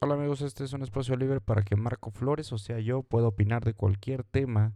[0.00, 3.28] Hola amigos, este es un espacio libre para que Marco Flores, o sea yo, pueda
[3.28, 4.72] opinar de cualquier tema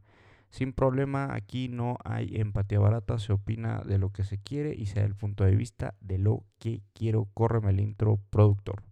[0.51, 1.35] sin problema.
[1.35, 5.15] Aquí no hay empatía barata, se opina de lo que se quiere y sea el
[5.15, 7.29] punto de vista de lo que quiero.
[7.33, 8.83] Córreme el intro, productor.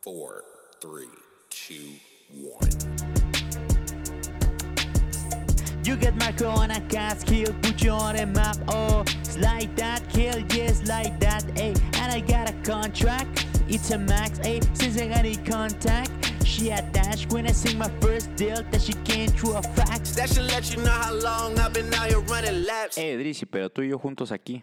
[0.00, 0.44] Four,
[0.80, 1.08] three,
[1.48, 3.33] two, one.
[5.84, 8.56] You get Marco on a cast kill, put you on a map.
[8.68, 11.44] Oh, it's like that, kill, yes, like that.
[11.58, 14.38] Hey, and I got a contract, it's a max.
[14.38, 16.10] Hey, since I got any contact,
[16.42, 20.14] she attached when I sing my first deal that she came through a fax.
[20.14, 22.96] That should let you know how long I've been out here running laps.
[22.96, 24.62] Eh, Drizzy, pero tú y yo juntos aquí.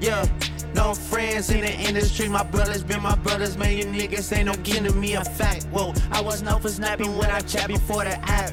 [0.00, 0.26] Yeah,
[0.74, 2.28] no friends in the industry.
[2.28, 3.76] My brothers been my brothers, man.
[3.76, 5.68] You niggas ain't no giving me a fact.
[5.70, 8.52] Whoa, I was known for snapping when I chat before the app.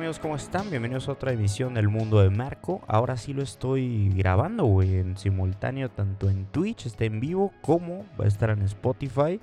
[0.00, 0.70] Amigos, ¿cómo están?
[0.70, 2.80] Bienvenidos a otra edición del Mundo de Marco.
[2.88, 8.06] Ahora sí lo estoy grabando, güey, en simultáneo, tanto en Twitch, está en vivo, como
[8.18, 9.38] va a estar en Spotify.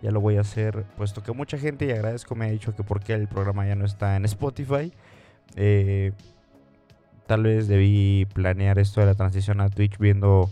[0.00, 2.82] Ya lo voy a hacer, puesto que mucha gente, y agradezco, me ha dicho que
[2.82, 4.94] por qué el programa ya no está en Spotify.
[5.56, 6.12] Eh,
[7.26, 10.48] tal vez debí planear esto de la transición a Twitch viendo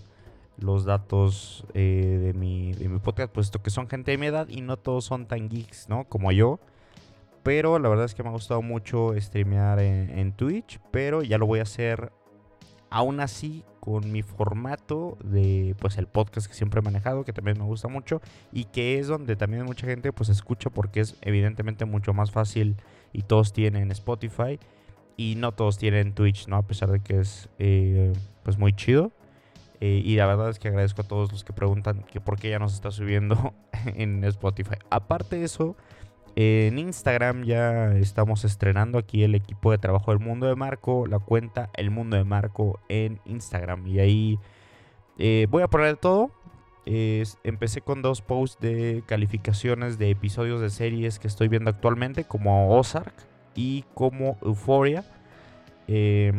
[0.59, 4.49] los datos eh, de, mi, de mi podcast, puesto que son gente de mi edad
[4.51, 6.05] y no todos son tan geeks, ¿no?
[6.05, 6.61] Como yo
[7.47, 11.47] pero la verdad es que me ha gustado mucho streamear en, Twitch, pero ya lo
[11.47, 12.11] voy a hacer
[12.91, 17.57] aún así con mi formato de pues el podcast que siempre he manejado, que también
[17.57, 18.21] me gusta mucho
[18.51, 22.75] y que es donde también mucha gente pues escucha porque es evidentemente mucho más fácil
[23.13, 24.59] y todos tienen Spotify
[25.17, 26.57] y no todos tienen Twitch, ¿no?
[26.57, 28.13] A pesar de que es eh,
[28.43, 29.13] pues muy chido.
[29.79, 32.51] Eh, y la verdad es que agradezco a todos los que preguntan que por qué
[32.51, 33.55] ya nos está subiendo
[33.95, 34.79] en Spotify.
[34.91, 35.77] Aparte de eso,
[36.37, 41.19] en Instagram ya estamos estrenando aquí el equipo de trabajo del Mundo de Marco, la
[41.19, 43.87] cuenta El Mundo de Marco en Instagram.
[43.87, 44.39] Y ahí
[45.19, 46.31] eh, voy a poner todo.
[46.85, 52.77] Empecé con dos posts de calificaciones de episodios de series que estoy viendo actualmente, como
[52.79, 53.15] Ozark
[53.57, 55.05] y como Euphoria.
[55.89, 56.33] Eh,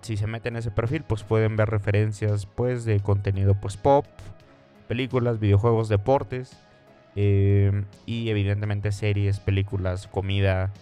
[0.00, 4.06] si se meten en ese perfil, pues pueden ver referencias pues, de contenido pues, pop,
[4.88, 6.56] películas, videojuegos, deportes.
[7.16, 10.72] Eh, y evidentemente series, películas, comida.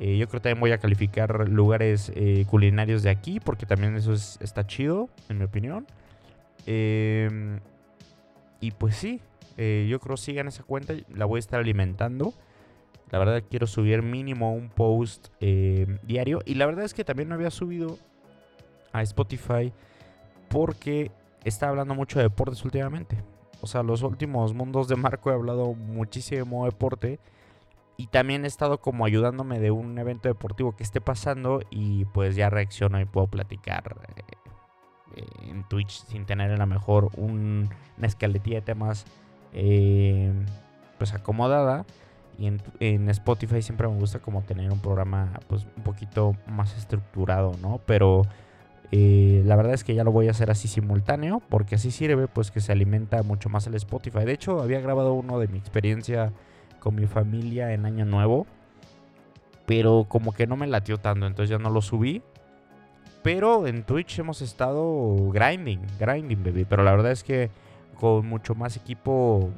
[0.00, 3.94] Eh, yo creo que también voy a calificar lugares eh, culinarios de aquí porque también
[3.96, 5.86] eso es, está chido, en mi opinión.
[6.66, 7.60] Em,
[8.60, 9.20] y pues sí,
[9.56, 12.32] yo creo sigan esa cuenta, la voy a estar alimentando.
[13.10, 16.40] La verdad quiero subir mínimo un post diario.
[16.46, 17.98] Y la verdad es que también no había subido
[18.92, 19.72] a Spotify
[20.48, 21.10] porque
[21.44, 23.18] está hablando mucho de deportes últimamente.
[23.62, 27.20] O sea, los últimos mundos de Marco he hablado muchísimo de deporte.
[27.96, 31.60] Y también he estado como ayudándome de un evento deportivo que esté pasando.
[31.70, 33.96] Y pues ya reacciono y puedo platicar
[35.14, 39.06] eh, en Twitch sin tener a lo mejor un, una escaletilla de temas
[39.52, 40.32] eh,
[40.98, 41.86] pues acomodada.
[42.38, 46.76] Y en, en, Spotify siempre me gusta como tener un programa pues un poquito más
[46.76, 47.80] estructurado, ¿no?
[47.86, 48.22] Pero
[48.94, 52.28] eh, la verdad es que ya lo voy a hacer así simultáneo porque así sirve
[52.28, 54.24] pues que se alimenta mucho más el Spotify.
[54.26, 56.30] De hecho había grabado uno de mi experiencia
[56.78, 58.46] con mi familia en Año Nuevo.
[59.64, 62.20] Pero como que no me latió tanto, entonces ya no lo subí.
[63.22, 66.66] Pero en Twitch hemos estado grinding, grinding, baby.
[66.66, 67.50] Pero la verdad es que
[67.98, 69.50] con mucho más equipo,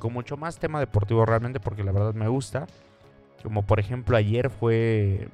[0.00, 2.66] con mucho más tema deportivo realmente porque la verdad me gusta.
[3.44, 5.28] Como por ejemplo ayer fue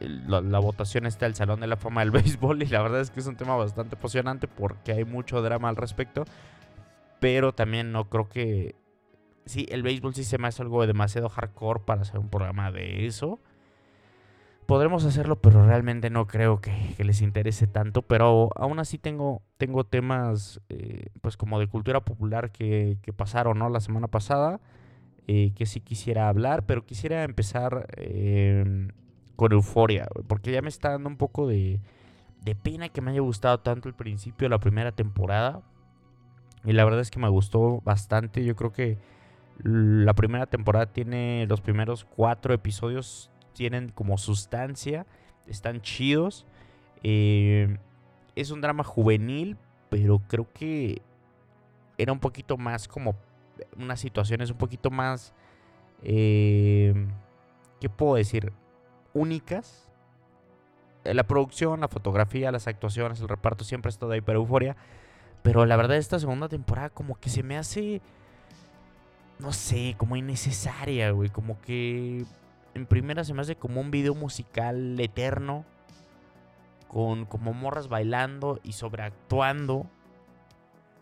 [0.00, 3.20] la, votación está el Salón de la Fama del Béisbol y la verdad es que
[3.20, 6.24] es un tema bastante apasionante porque hay mucho drama al respecto.
[7.20, 8.74] Pero también no creo que...
[9.46, 13.06] Sí, el béisbol sí se me hace algo demasiado hardcore para hacer un programa de
[13.06, 13.38] eso.
[14.66, 18.02] Podremos hacerlo, pero realmente no creo que, les interese tanto.
[18.02, 23.58] Pero aún así tengo, tengo temas eh, pues como de cultura popular que, que pasaron
[23.58, 23.70] ¿no?
[23.70, 24.60] la semana pasada.
[25.28, 27.88] Eh, que sí quisiera hablar, pero quisiera empezar...
[27.96, 28.88] Eh,
[29.36, 31.80] con euforia, porque ya me está dando un poco de,
[32.42, 35.62] de pena que me haya gustado tanto el principio de la primera temporada.
[36.64, 38.44] Y la verdad es que me gustó bastante.
[38.44, 38.98] Yo creo que
[39.62, 45.06] La primera temporada tiene los primeros cuatro episodios, tienen como sustancia,
[45.46, 46.46] están chidos.
[47.02, 47.78] Eh,
[48.34, 49.56] es un drama juvenil,
[49.88, 51.00] pero creo que
[51.98, 53.16] era un poquito más como
[53.78, 55.32] unas situaciones un poquito más,
[56.02, 56.94] eh,
[57.80, 58.52] ¿qué puedo decir?
[59.16, 59.88] Únicas.
[61.04, 64.76] La producción, la fotografía, las actuaciones, el reparto siempre ha estado ahí para Euforia.
[65.42, 68.02] Pero la verdad esta segunda temporada como que se me hace,
[69.38, 71.30] no sé, como innecesaria, güey.
[71.30, 72.26] Como que
[72.74, 75.64] en primera se me hace como un video musical eterno.
[76.88, 79.86] Con como morras bailando y sobreactuando.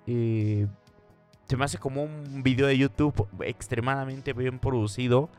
[0.07, 0.67] Eh,
[1.49, 5.31] se me hace como un video de YouTube extremadamente bien producido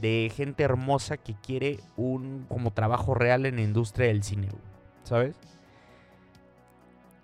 [0.00, 4.48] de gente hermosa que quiere un como trabajo real en la industria del cine,
[5.02, 5.34] ¿sabes?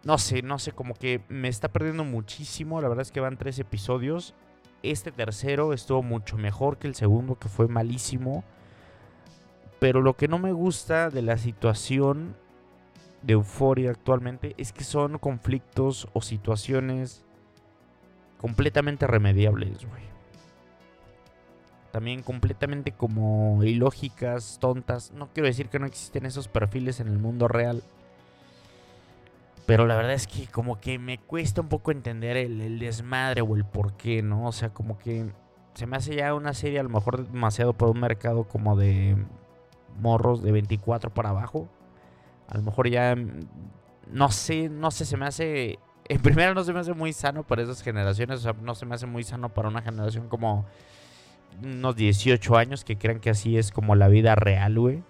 [0.05, 2.81] No sé, no sé, como que me está perdiendo muchísimo.
[2.81, 4.35] La verdad es que van tres episodios.
[4.83, 8.45] Este tercero estuvo mucho mejor que el segundo, que fue malísimo.
[9.79, 12.37] Pero lo que no me gusta de la situación
[13.23, 17.25] de euforia actualmente es que son conflictos o situaciones
[18.39, 20.14] completamente remediables, güey.
[21.95, 25.13] También completamente como ilógicas, tontas.
[25.13, 27.85] No quiero decir que no existen esos perfiles en el mundo real.
[29.65, 33.55] Pero la verdad es que como que me cuesta un poco entender el, desmadre o
[33.55, 34.49] el por qué, ¿no?
[34.49, 35.27] O sea, como que
[35.75, 39.17] se me hace ya una serie a lo mejor demasiado para un mercado como de
[40.01, 41.69] morros de 24 para abajo.
[42.49, 43.15] A lo mejor ya,
[44.11, 45.79] no sé, no sé, se me hace...
[46.09, 48.85] En primera no se me hace muy sano para esas generaciones, o sea, no se
[48.85, 50.67] me hace muy sano para una generación como
[51.63, 55.03] unos 18 años que crean que así es como la vida real, güey.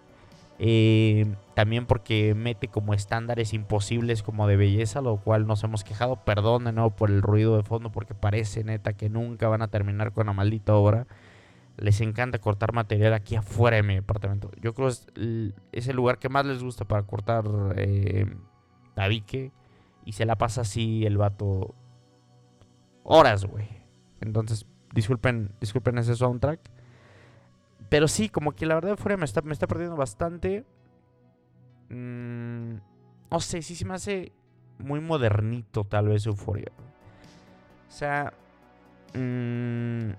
[0.59, 6.17] Eh, también porque mete como estándares imposibles como de belleza, lo cual nos hemos quejado.
[6.17, 9.69] Perdón de nuevo por el ruido de fondo porque parece neta que nunca van a
[9.69, 11.07] terminar con la maldita obra.
[11.77, 14.51] Les encanta cortar material aquí afuera de mi departamento.
[14.61, 17.45] Yo creo que es, el lugar que más les gusta para cortar
[17.77, 18.27] eh,
[18.95, 19.53] tabique.
[20.05, 21.75] Y se la pasa así el vato
[23.03, 23.69] horas, güey.
[24.21, 26.61] Entonces, disculpen, disculpen ese soundtrack.
[27.89, 30.65] Pero sí, como que la verdad fuera me está, me está perdiendo bastante.
[31.91, 32.77] Mm,
[33.31, 34.33] no sé, sí se me hace
[34.79, 36.73] muy modernito tal vez Euforia.
[37.89, 38.33] O sea...
[39.15, 40.11] Mmm,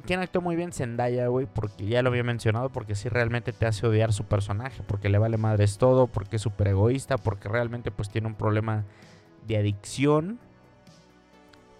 [0.00, 3.66] quien actuó muy bien Zendaya, güey, porque ya lo había mencionado, porque sí realmente te
[3.66, 7.90] hace odiar su personaje, porque le vale madres todo, porque es súper egoísta, porque realmente
[7.90, 8.84] pues tiene un problema
[9.46, 10.38] de adicción.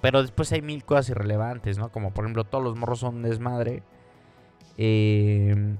[0.01, 1.91] Pero después hay mil cosas irrelevantes, ¿no?
[1.91, 3.83] Como por ejemplo todos los morros son desmadre.
[4.79, 5.77] Eh,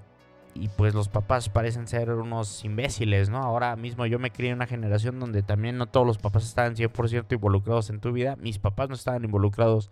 [0.55, 3.39] y pues los papás parecen ser unos imbéciles, ¿no?
[3.39, 6.75] Ahora mismo yo me crié en una generación donde también no todos los papás estaban
[6.75, 8.37] 100% involucrados en tu vida.
[8.37, 9.91] Mis papás no estaban involucrados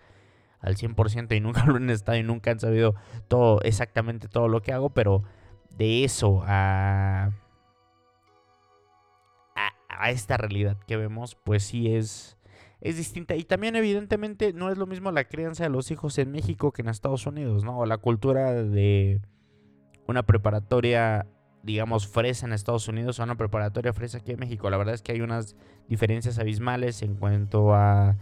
[0.60, 2.94] al 100% y nunca lo han estado y nunca han sabido
[3.28, 5.22] todo, exactamente todo lo que hago, pero
[5.76, 7.30] de eso a,
[9.88, 12.37] a esta realidad que vemos, pues sí es
[12.80, 13.34] es distinta.
[13.36, 16.82] Y también, evidentemente, no es lo mismo la crianza de los hijos en México que
[16.82, 17.78] en Estados Unidos, ¿no?
[17.78, 19.20] O la cultura de
[20.06, 21.26] una preparatoria,
[21.62, 24.70] digamos, fresa en Estados Unidos o una preparatoria fresa aquí en México.
[24.70, 25.56] La verdad es que hay unas
[25.88, 28.16] diferencias abismales en cuanto a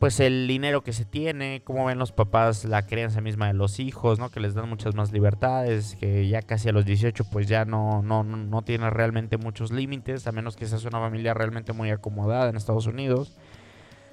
[0.00, 3.78] pues el dinero que se tiene, cómo ven los papás la crianza misma de los
[3.78, 4.30] hijos, ¿no?
[4.30, 8.00] Que les dan muchas más libertades, que ya casi a los 18 pues ya no,
[8.00, 12.48] no, no tiene realmente muchos límites, a menos que seas una familia realmente muy acomodada
[12.48, 13.36] en Estados Unidos.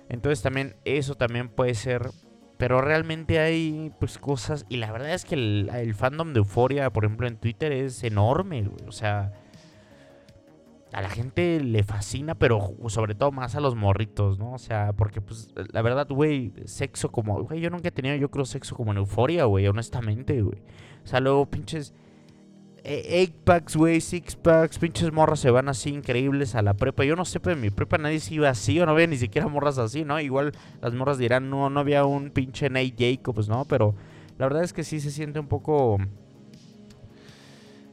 [0.09, 2.11] Entonces también eso también puede ser,
[2.57, 6.89] pero realmente hay pues cosas, y la verdad es que el, el fandom de Euforia,
[6.89, 8.69] por ejemplo en Twitter, es enorme.
[8.89, 9.31] O sea
[10.93, 14.53] a la gente le fascina, pero sobre todo más a los morritos, ¿no?
[14.53, 18.31] O sea, porque pues la verdad, güey, sexo como, güey, yo nunca he tenido, yo
[18.31, 20.59] creo, sexo como en euforia, güey, honestamente, güey.
[21.03, 21.93] O sea, luego pinches
[22.79, 27.03] 8 e, packs, güey, 6 packs, pinches morras se van así increíbles a la prepa.
[27.03, 29.17] Yo no sé, pero en mi prepa nadie se iba así, o no había ni
[29.17, 30.19] siquiera morras así, ¿no?
[30.21, 33.65] Igual las morras dirán, no, no había un pinche Nate Jacobs, ¿no?
[33.65, 33.93] Pero
[34.37, 35.97] la verdad es que sí se siente un poco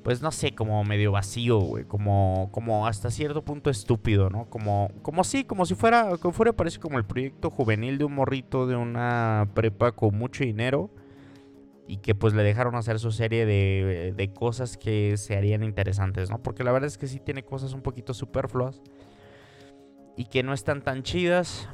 [0.04, 4.50] pues no sé, como medio vacío, güey, como, como hasta cierto punto estúpido, ¿no?
[4.50, 8.14] Como, como sí, como si fuera, como fuera parece como el proyecto juvenil de un
[8.14, 10.90] morrito de una prepa con mucho dinero
[11.88, 16.30] y que pues le dejaron hacer su serie de, de cosas que se harían interesantes,
[16.30, 16.42] ¿no?
[16.42, 18.82] Porque la verdad es que sí tiene cosas un poquito superfluas
[20.18, 21.66] y que no están tan chidas,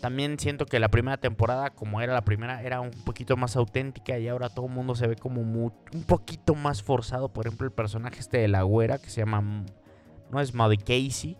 [0.00, 4.18] también siento que la primera temporada, como era la primera, era un poquito más auténtica
[4.18, 5.72] y ahora todo el mundo se ve como un
[6.06, 7.28] poquito más forzado.
[7.28, 9.64] Por ejemplo, el personaje este de la güera que se llama,
[10.30, 11.36] no es Maddie Casey,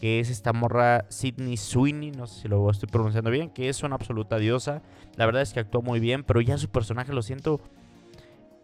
[0.00, 3.82] que es esta morra Sidney Sweeney, no sé si lo estoy pronunciando bien, que es
[3.82, 4.82] una absoluta diosa.
[5.16, 7.60] La verdad es que actuó muy bien, pero ya su personaje lo siento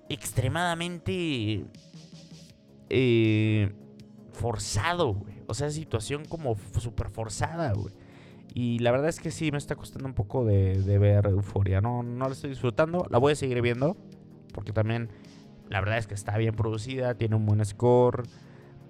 [0.09, 1.65] extremadamente
[2.89, 3.73] eh,
[4.33, 5.35] forzado, güey.
[5.47, 7.95] O sea, situación como súper forzada, güey.
[8.55, 11.81] Y la verdad es que sí me está costando un poco de, ver Euforia.
[11.81, 13.07] No, no la estoy disfrutando.
[13.11, 13.97] La voy a seguir viendo.
[14.53, 15.11] Porque también
[15.69, 17.15] la verdad es que está bien producida.
[17.15, 18.25] Tiene un buen score.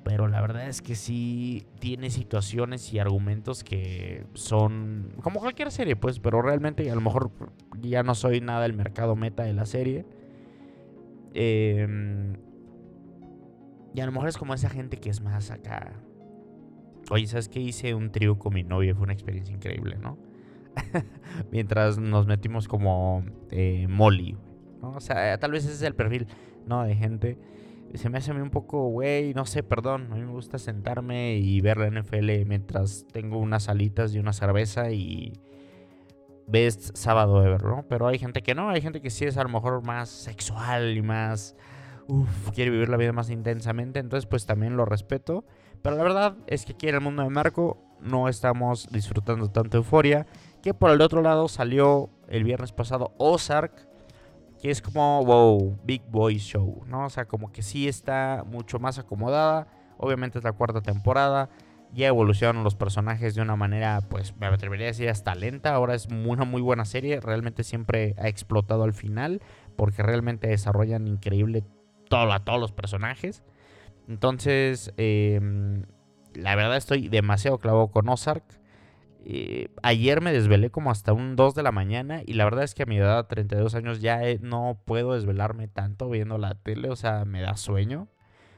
[0.05, 5.97] Pero la verdad es que sí tiene situaciones y argumentos que son como cualquier serie,
[5.97, 6.19] pues.
[6.21, 7.31] Pero realmente a lo mejor
[7.81, 10.07] ya no soy nada el mercado meta de la serie.
[11.35, 12.37] Eh,
[13.95, 15.93] y a lo mejor es como esa gente que es más acá.
[17.11, 17.61] Oye, ¿sabes qué?
[17.61, 18.95] Hice un trío con mi novia.
[18.95, 20.19] Fue una experiencia increíble, ¿no?
[21.51, 24.37] Mientras nos metimos como eh, Molly.
[24.83, 24.91] ¿no?
[24.93, 26.27] O sea, tal vez ese es el perfil,
[26.67, 26.85] ¿no?
[26.85, 27.39] De gente.
[27.95, 30.09] Se me hace a mí un poco, güey, no sé, perdón.
[30.13, 34.35] A mí me gusta sentarme y ver la NFL mientras tengo unas alitas y una
[34.35, 35.33] cerveza y
[36.47, 37.87] best sábado ever, ¿no?
[37.89, 40.97] Pero hay gente que no, hay gente que sí es a lo mejor más sexual
[40.97, 41.57] y más
[42.09, 45.45] uf, quiere vivir la vida más intensamente, entonces pues también lo respeto.
[45.83, 49.79] Pero la verdad es que aquí en el mundo de Marco no estamos disfrutando tanto
[49.79, 50.27] euforia.
[50.63, 53.89] Que por el otro lado salió el viernes pasado Ozark,
[54.61, 57.07] que es como, wow, Big Boy Show, ¿no?
[57.07, 59.69] O sea, como que sí está mucho más acomodada.
[59.99, 61.49] Obviamente es la cuarta temporada.
[61.95, 65.75] Ya evolucionan los personajes de una manera, pues me atrevería a decir hasta lenta.
[65.75, 67.21] Ahora es una muy buena serie.
[67.21, 69.41] Realmente siempre ha explotado al final.
[69.77, 71.65] Porque realmente desarrollan increíble
[72.09, 73.45] todo, a todos los personajes.
[74.09, 75.85] Entonces, em,
[76.35, 78.45] la verdad estoy demasiado clavado con Ozark.
[79.25, 82.75] Eh, ayer me desvelé como hasta un 2 de la mañana y la verdad es
[82.75, 86.97] que a mi edad, 32 años, ya no puedo desvelarme tanto viendo la tele, o
[86.97, 88.09] sea, me da sueño.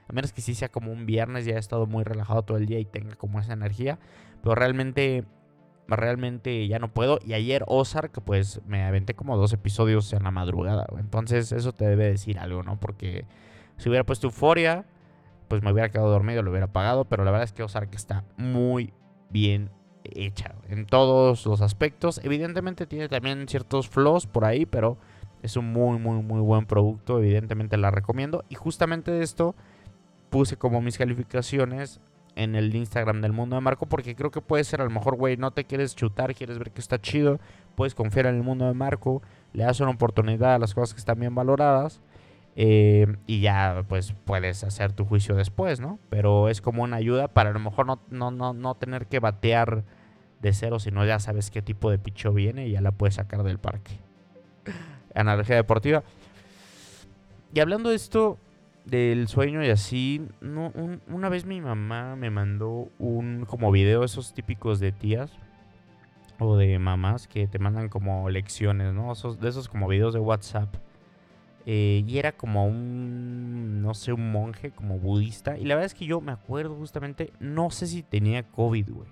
[0.08, 2.66] A menos que sí sea como un viernes, ya he estado muy relajado todo el
[2.66, 3.98] día y tenga como esa energía.
[4.42, 5.24] Pero realmente,
[5.88, 7.18] realmente ya no puedo.
[7.24, 10.86] Y ayer Ozark, pues me aventé como dos episodios en la madrugada.
[10.98, 12.78] Entonces eso te debe decir algo, ¿no?
[12.78, 13.24] Porque
[13.76, 14.84] si hubiera puesto Euforia,
[15.50, 17.06] pues me hubiera quedado dormido, lo hubiera apagado.
[17.06, 18.94] Pero la verdad es que Ozark está muy
[19.30, 19.68] bien
[20.04, 22.20] hecha en todos los aspectos.
[22.22, 24.96] Evidentemente tiene también ciertos flaws por ahí, pero
[25.42, 27.18] es un muy, muy, muy buen producto.
[27.18, 28.44] Evidentemente la recomiendo.
[28.48, 29.56] Y justamente de esto
[30.30, 32.00] puse como mis calificaciones
[32.36, 35.16] en el Instagram del mundo de Marco porque creo que puede ser a lo mejor,
[35.16, 37.40] güey, no te quieres chutar, quieres ver que está chido,
[37.74, 39.20] puedes confiar en el mundo de Marco,
[39.52, 42.00] le das una oportunidad a las cosas que están bien valoradas
[42.62, 45.98] eh, y ya pues puedes hacer tu juicio después, ¿no?
[46.10, 49.18] Pero es como una ayuda para a lo mejor no, no, no, no tener que
[49.18, 49.82] batear
[50.42, 53.44] de cero, sino ya sabes qué tipo de picho viene y ya la puedes sacar
[53.44, 53.92] del parque.
[55.14, 56.02] Analogía deportiva.
[57.54, 58.36] Y hablando de esto,
[58.84, 64.04] del sueño y así, no, un- una vez mi mamá me mandó un como video,
[64.04, 65.32] esos típicos de tías
[66.38, 69.14] o de mamás que te mandan como lecciones, ¿no?
[69.40, 70.74] De esos como videos de WhatsApp.
[71.66, 75.58] Eh, y era como un, no sé, un monje como budista.
[75.58, 79.08] Y la verdad es que yo me acuerdo justamente, no sé si tenía COVID, güey.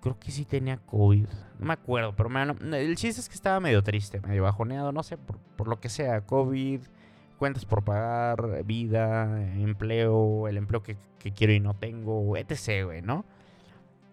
[0.00, 1.26] Creo que sí tenía COVID.
[1.58, 5.02] No me acuerdo, pero me- el chiste es que estaba medio triste, medio bajoneado, no
[5.02, 6.80] sé, por, por lo que sea, COVID,
[7.36, 13.02] cuentas por pagar, vida, empleo, el empleo que, que quiero y no tengo, etc, güey,
[13.02, 13.24] ¿no?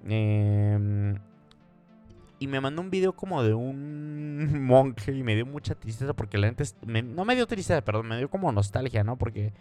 [0.07, 1.17] Em,
[2.45, 6.37] y me mandó un video como de un monje y me dio mucha tristeza porque
[6.37, 6.63] la gente...
[6.85, 9.17] no me dio tristeza, perdón, me dio como nostalgia, ¿no?
[9.17, 9.51] Porque,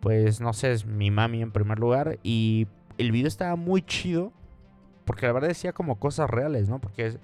[0.00, 4.32] pues, no sé, es mi mami en primer lugar y el video estaba muy chido
[5.04, 6.80] porque la verdad decía como cosas reales, ¿no?
[6.80, 7.18] Porque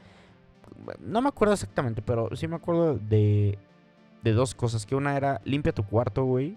[1.00, 3.58] no me acuerdo exactamente, pero sí me acuerdo de,
[4.22, 4.86] de dos cosas.
[4.86, 6.56] Que una era limpia tu cuarto, güey.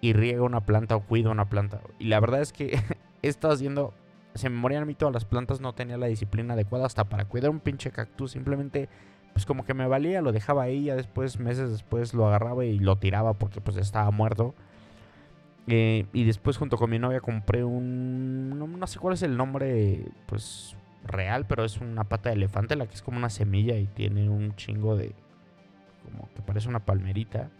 [0.00, 1.80] Y riega una planta o cuida una planta.
[1.98, 2.78] Y la verdad es que
[3.22, 3.94] he estado haciendo...
[4.38, 7.24] Se me morían a mí todas las plantas, no tenía la disciplina adecuada hasta para
[7.24, 8.32] cuidar un pinche cactus.
[8.32, 8.88] Simplemente,
[9.32, 12.78] pues como que me valía, lo dejaba ahí, ya después, meses después, lo agarraba y
[12.78, 14.54] lo tiraba porque pues estaba muerto.
[15.66, 18.58] Eh, y después junto con mi novia compré un...
[18.58, 22.76] No, no sé cuál es el nombre, pues real, pero es una pata de elefante,
[22.76, 25.14] la que es como una semilla y tiene un chingo de...
[26.04, 27.50] Como que parece una palmerita.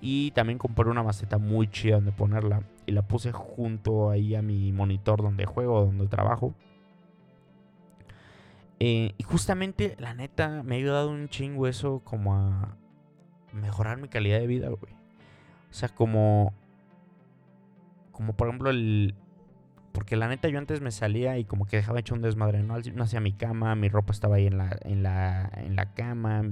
[0.00, 2.62] Y también compré una maceta muy chida donde ponerla.
[2.88, 6.54] Y la puse junto ahí a mi monitor donde juego, donde trabajo.
[8.80, 12.76] Eh, y justamente, la neta, me ha ayudado un chingo eso como a
[13.52, 14.94] mejorar mi calidad de vida, güey.
[15.70, 16.54] O sea, como...
[18.12, 19.14] Como por ejemplo el...
[19.92, 22.78] Porque la neta yo antes me salía y como que dejaba hecho un desmadre, ¿no?
[22.94, 26.42] No hacía mi cama, mi ropa estaba ahí en la, en la, en la cama,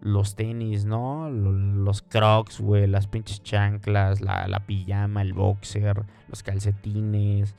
[0.00, 1.28] los tenis, ¿no?
[1.30, 7.54] Lo- Los crocs, güey, las pinches chanclas, la, la pijama, el boxer, los calcetines,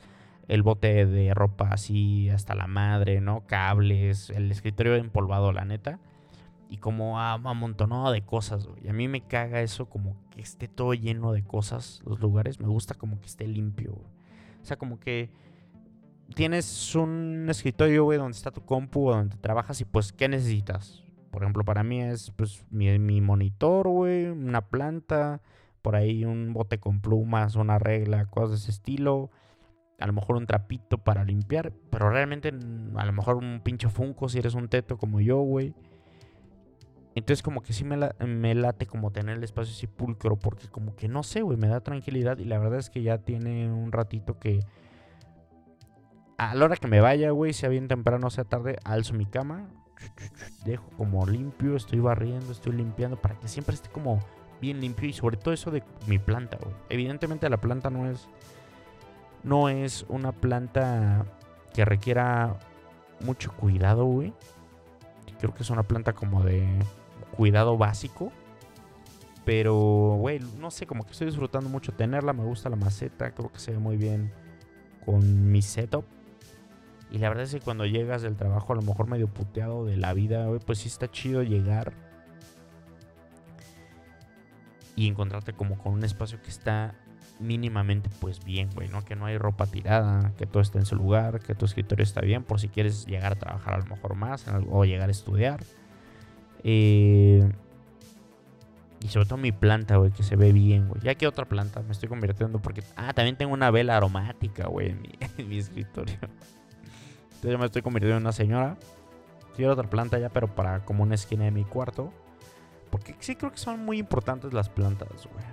[0.48, 3.44] el bote de ropa así hasta la madre, ¿no?
[3.46, 5.98] Cables, el escritorio empolvado, la neta.
[6.68, 8.88] Y como amontonado de cosas, güey.
[8.88, 12.60] A mí me caga eso, como que esté todo lleno de cosas, los lugares.
[12.60, 14.06] Me gusta como que esté limpio, güey.
[14.62, 15.30] O sea, como que
[16.34, 21.02] tienes un escritorio, güey, donde está tu compu donde trabajas y pues, ¿qué necesitas?
[21.30, 25.40] Por ejemplo, para mí es pues mi, monitor, güey, una planta,
[25.82, 29.30] por ahí un bote con plumas, una regla, cosas de ese estilo.
[29.98, 34.28] A lo mejor un trapito para limpiar, pero realmente a lo mejor un pinche funko
[34.28, 35.74] si eres un teto como yo, güey.
[37.14, 41.08] Entonces como que sí me, late como tener el espacio así pulcro porque como que
[41.08, 44.38] no sé, güey, me da tranquilidad y la verdad es que ya tiene un ratito
[44.38, 44.60] que
[46.38, 49.68] a la hora que me vaya, güey, sea bien temprano, sea tarde, alzo mi cama,
[50.64, 54.20] dejo como limpio, estoy barriendo, estoy limpiando para que siempre esté como
[54.60, 56.58] bien limpio y sobre todo eso de mi planta.
[56.88, 58.28] Evidentemente la planta no es
[59.42, 61.24] no es una planta
[61.72, 62.58] que requiera
[63.20, 64.32] mucho cuidado, güey.
[65.38, 66.66] Creo que es una planta como de
[67.36, 68.32] cuidado básico.
[69.44, 72.32] Pero, güey, no sé, como que estoy disfrutando mucho tenerla.
[72.32, 74.30] Me gusta la maceta, creo que se ve muy bien
[75.04, 76.04] con mi setup.
[77.10, 79.96] Y la verdad es que cuando llegas del trabajo, a lo mejor medio puteado de
[79.96, 81.92] la vida, pues sí está chido llegar
[84.94, 86.94] y encontrarte como con un espacio que está
[87.40, 89.04] mínimamente pues bien, güey, ¿no?
[89.04, 92.20] Que no hay ropa tirada, que todo está en su lugar, que tu escritorio está
[92.20, 95.60] bien por si quieres llegar a trabajar a lo mejor más o llegar a estudiar.
[96.62, 97.50] Eh,
[99.02, 101.00] y sobre todo mi planta, güey, que se ve bien, güey.
[101.00, 102.82] Ya que otra planta me estoy convirtiendo porque...
[102.96, 106.18] Ah, también tengo una vela aromática, güey, en mi, en mi escritorio.
[107.42, 108.76] Yo me estoy convirtiendo en una señora.
[109.56, 112.12] Quiero otra planta ya, pero para como una esquina de mi cuarto.
[112.90, 115.44] Porque sí creo que son muy importantes las plantas, güey.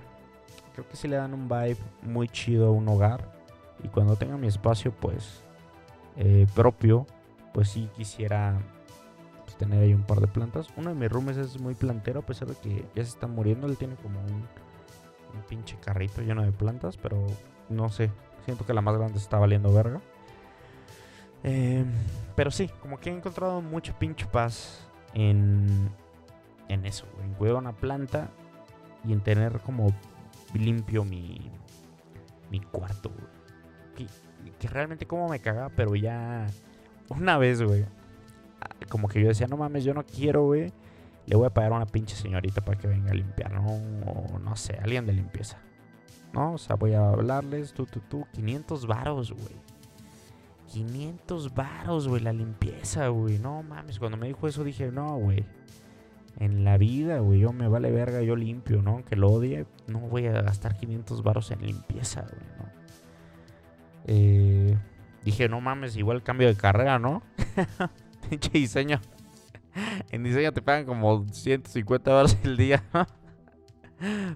[0.74, 3.32] Creo que sí le dan un vibe muy chido a un hogar.
[3.84, 5.44] Y cuando tenga mi espacio, pues,
[6.18, 7.06] eh, propio,
[7.54, 8.60] pues sí quisiera
[9.46, 10.68] pues, tener ahí un par de plantas.
[10.76, 13.68] Uno de mis rooms es muy plantero, a pesar de que ya se está muriendo.
[13.68, 17.26] Él tiene como un, un pinche carrito lleno de plantas, pero
[17.70, 18.12] no sé.
[18.46, 20.02] Siento que la más grande está valiendo verga.
[21.44, 21.86] Eh,
[22.36, 25.90] pero sí, como que he encontrado mucho pinche paz en,
[26.68, 28.30] en eso, en cuidar una planta
[29.06, 29.94] y en tener como
[30.54, 31.52] limpio mi,
[32.50, 33.12] mi cuarto,
[33.96, 34.08] Que,
[34.60, 36.48] que, realmente como me caga, pero ya
[37.10, 37.86] una vez, güey,
[38.90, 40.72] como que yo decía, no mames, yo no quiero, güey.
[41.26, 43.66] Le voy a pagar a una pinche señorita para que venga a limpiar, ¿no?
[43.66, 45.58] O no sé, alguien de limpieza.
[46.34, 46.54] ¿No?
[46.54, 49.56] O sea, voy a hablarles, tú, tú, tú, 500 varos, güey.
[50.68, 53.40] 500 varos, güey, la limpieza, güey.
[53.40, 55.46] No mames, cuando me dijo eso dije, no, güey.
[56.40, 59.04] En la vida, güey, yo me vale verga, yo limpio, ¿no?
[59.04, 62.66] Que lo odie, no voy a gastar 500 varos en limpieza, güey, ¿no?
[64.06, 64.78] Eh,
[65.24, 67.24] dije, no mames, igual cambio de carrera, ¿no?
[68.30, 69.02] Pinche diseño.
[70.12, 72.84] en diseño te pagan como 150 varos el día,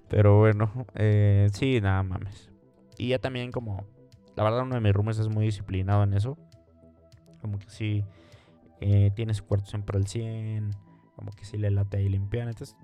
[0.09, 2.49] Pero bueno, eh, sí, nada mames.
[2.97, 3.85] Y ya también como
[4.35, 6.37] la verdad, uno de mis roomies es muy disciplinado en eso.
[7.41, 8.05] Como que sí
[8.79, 10.71] eh, tiene su cuarto siempre al 100.
[11.15, 12.47] Como que sí le late ahí limpiar.
[12.47, 12.75] Entonces,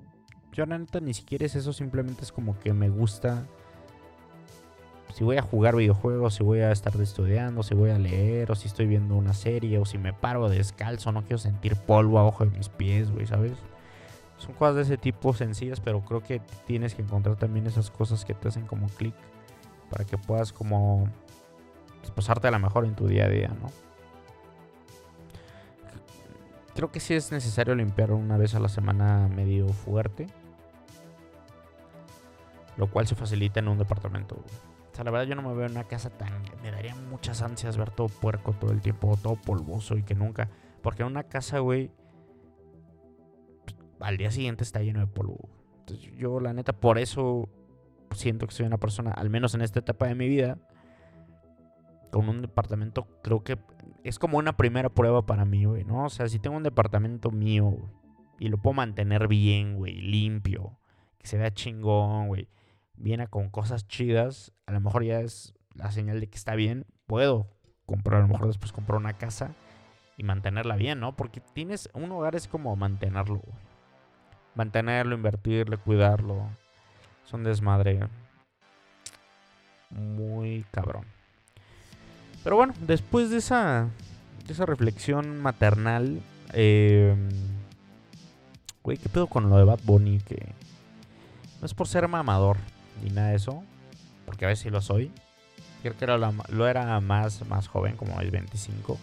[0.51, 1.73] yo la neta ni siquiera es eso.
[1.73, 3.45] Simplemente es como que me gusta.
[5.13, 8.55] Si voy a jugar videojuegos, si voy a estar estudiando, si voy a leer, o
[8.55, 12.45] si estoy viendo una serie, o si me paro descalzo, no quiero sentir polvo abajo
[12.45, 13.53] de mis pies, güey, ¿sabes?
[14.37, 18.25] Son cosas de ese tipo sencillas, pero creo que tienes que encontrar también esas cosas
[18.25, 19.15] que te hacen como clic
[19.89, 21.07] para que puedas como
[22.15, 23.69] pasarte a la mejor en tu día a día, ¿no?
[26.75, 30.27] Creo que sí es necesario limpiar una vez a la semana medio fuerte.
[32.77, 34.35] Lo cual se facilita en un departamento.
[34.35, 36.43] O sea, la verdad yo no me veo en una casa tan...
[36.61, 40.49] Me daría muchas ansias ver todo puerco todo el tiempo, todo polvoso y que nunca...
[40.83, 41.91] Porque en una casa, güey,
[43.99, 45.49] al día siguiente está lleno de polvo.
[45.79, 47.49] Entonces yo, la neta, por eso
[48.11, 50.57] siento que soy una persona, al menos en esta etapa de mi vida,
[52.11, 53.57] con un departamento, creo que
[54.03, 56.05] es como una primera prueba para mí, güey, ¿no?
[56.05, 57.77] O sea, si tengo un departamento mío
[58.39, 60.79] y lo puedo mantener bien, güey, limpio,
[61.17, 62.47] que se vea chingón, güey,
[62.95, 66.85] viene con cosas chidas, a lo mejor ya es la señal de que está bien,
[67.05, 67.47] puedo
[67.85, 69.53] comprar, a lo mejor después comprar una casa
[70.17, 71.15] y mantenerla bien, ¿no?
[71.15, 73.41] Porque tienes, un hogar es como mantenerlo,
[74.55, 76.49] mantenerlo, invertirle, cuidarlo.
[77.25, 78.07] Es un desmadre
[79.89, 81.16] muy cabrón.
[82.47, 83.89] Pero bueno, después de esa,
[84.45, 86.21] de esa reflexión maternal,
[86.53, 87.13] eh,
[88.81, 90.19] güey, ¿qué pedo con lo de Bad Bunny?
[90.19, 90.53] Que
[91.59, 92.55] no es por ser mamador
[93.03, 93.65] ni nada de eso,
[94.25, 95.11] porque a veces sí lo soy.
[95.81, 98.97] Creo que era lo era más, más joven, como el 25.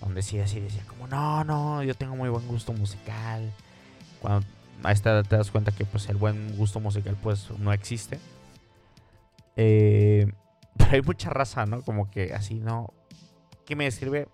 [0.00, 3.50] Donde sí así decía como, no, no, yo tengo muy buen gusto musical.
[4.20, 4.46] Cuando
[4.84, 8.20] a esta te das cuenta que pues el buen gusto musical pues no existe.
[9.56, 10.32] Eh,
[10.76, 11.82] pero hay mucha raza, ¿no?
[11.82, 12.92] Como que así, ¿no?
[13.64, 14.28] ¿Qué me describe?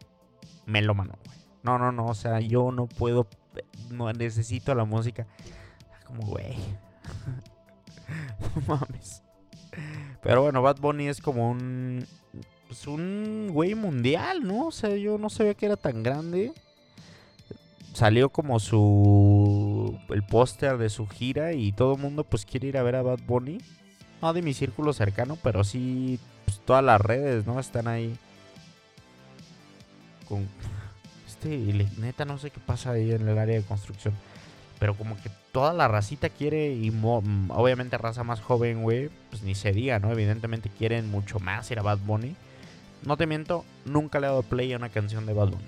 [0.66, 1.38] Melómano, güey.
[1.62, 3.29] No, no, no, o sea, yo no puedo,
[3.90, 5.27] no necesito la música.
[6.07, 6.57] Como, güey.
[8.40, 9.22] no mames.
[10.22, 12.07] Pero bueno, Bad Bunny es como un.
[12.66, 14.66] Pues un güey mundial, ¿no?
[14.66, 16.53] O sea, yo no sabía que era tan grande.
[17.94, 19.98] Salió como su.
[20.11, 23.03] El póster de su gira y todo el mundo, pues quiere ir a ver a
[23.03, 23.59] Bad Bunny.
[24.20, 26.18] No de mi círculo cercano, pero sí.
[26.44, 27.61] Pues, todas las redes, ¿no?
[27.61, 28.16] Están ahí.
[30.28, 30.48] Con.
[31.26, 31.57] Este,
[31.98, 34.14] neta, no sé qué pasa ahí en el área de construcción.
[34.78, 39.42] Pero como que toda la racita quiere, y mm, obviamente raza más joven, güey, pues
[39.42, 40.12] ni se diga, ¿no?
[40.12, 42.37] Evidentemente quieren mucho más ir a Bad Bunny.
[43.04, 45.64] No te miento, nunca le he dado play a una canción de Bad Bunny.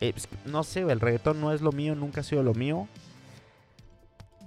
[0.00, 0.12] Eh,
[0.44, 2.88] no sé, el reggaetón no es lo mío, nunca ha sido lo mío.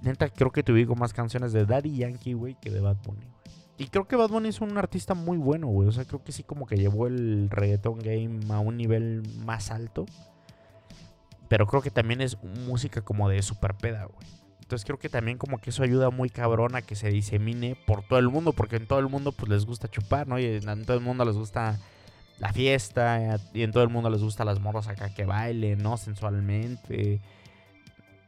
[0.01, 3.25] Neta, creo que te más canciones de Daddy Yankee, güey, que de Bad Bunny.
[3.25, 3.39] güey.
[3.79, 5.88] Y creo que Bad Bunny es un artista muy bueno, güey.
[5.88, 9.71] O sea, creo que sí como que llevó el reggaetón game a un nivel más
[9.71, 10.05] alto.
[11.47, 14.27] Pero creo que también es música como de super peda, güey.
[14.59, 18.03] Entonces creo que también como que eso ayuda muy cabrón a que se disemine por
[18.03, 18.51] todo el mundo.
[18.51, 20.38] Porque en todo el mundo pues les gusta chupar, ¿no?
[20.39, 21.79] Y en todo el mundo les gusta
[22.38, 23.39] la fiesta.
[23.53, 25.95] Y en todo el mundo les gusta las morras acá que bailen, ¿no?
[25.95, 27.21] Sensualmente.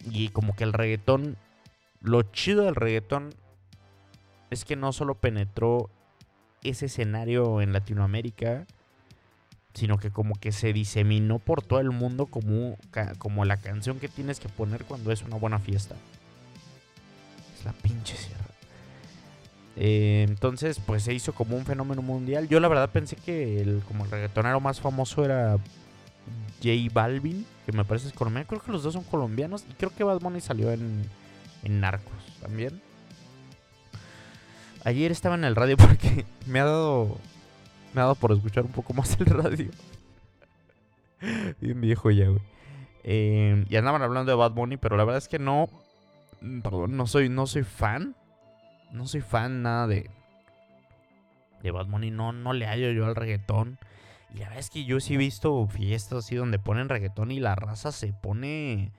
[0.10, 1.36] Y como que el reggaetón...
[2.02, 3.34] Lo chido del reggaetón
[4.50, 5.90] es que no solo penetró
[6.64, 8.66] ese escenario en Latinoamérica,
[9.74, 12.78] sino que como que se diseminó por todo el mundo como,
[13.18, 15.96] como la canción que tienes que poner cuando es una buena fiesta.
[17.58, 18.42] Es la pinche sierra.
[19.78, 22.50] Eh, entonces, pues se hizo como un fenómeno mundial.
[22.50, 25.58] Yo la verdad pensé que el, como el reggaetonero más famoso era
[26.62, 28.48] J Balvin, que me parece es colombiano.
[28.48, 29.64] Creo que los dos son colombianos.
[29.70, 31.04] Y creo que Bad Bunny salió en,
[31.64, 32.82] en Narcos también.
[34.84, 37.18] Ayer estaba en el radio porque me ha dado.
[37.94, 39.70] Me ha dado por escuchar un poco más el radio.
[41.60, 42.42] Bien viejo ya, güey.
[43.04, 45.70] Eh, y andaban hablando de Bad Bunny, pero la verdad es que no.
[46.42, 48.16] mm, Perdón, no soy, no soy fan.
[48.92, 50.10] No soy fan nada de.
[51.62, 52.12] De Bad Bunny.
[52.12, 53.78] No, no le hallo yo al reggaetón.
[54.34, 57.40] Y la verdad es que yo sí he visto fiestas así donde ponen reggaetón y
[57.40, 58.92] la raza se pone.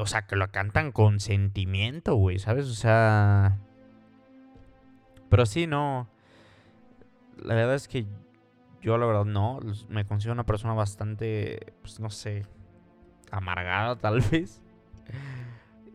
[0.00, 2.66] O sea, que lo cantan con sentimiento, güey, ¿sabes?
[2.66, 3.58] O sea.
[5.28, 6.08] Pero sí, no.
[7.42, 8.06] La verdad es que
[8.82, 9.60] yo, la verdad, no.
[9.88, 12.46] Me considero una persona bastante, pues no sé,
[13.30, 14.62] amargada, tal vez.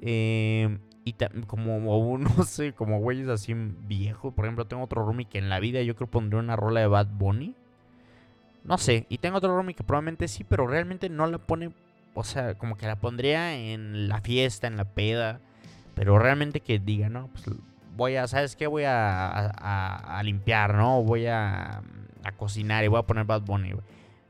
[0.02, 1.16] Eh, y
[1.48, 4.34] como, no sé, como güeyes así viejos.
[4.34, 6.88] Por ejemplo, tengo otro roomie que en la vida yo creo pondría una rola de
[6.88, 7.56] Bad Bunny.
[8.64, 9.06] No sé.
[9.10, 11.72] Y tengo otro roomie que probablemente sí, pero realmente no la pone.
[12.13, 15.39] O sea, como que la pondría en la fiesta, en la peda.
[15.95, 17.45] Pero realmente que diga, no, pues
[17.95, 18.67] voy a, ¿sabes qué?
[18.67, 21.04] Voy a, limpiar, ¿no?
[21.04, 21.82] Voy a,
[22.38, 23.86] cocinar y voy a poner Bad Bunny, güey.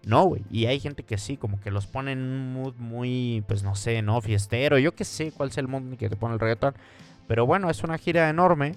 [0.05, 0.43] No, güey.
[0.51, 3.75] Y hay gente que sí, como que los pone en un mood muy, pues no
[3.75, 4.19] sé, ¿no?
[4.21, 4.77] Fiestero.
[4.77, 6.73] Yo qué sé cuál es el mood que te pone el reggaetón.
[7.27, 8.75] Pero bueno, es una gira enorme.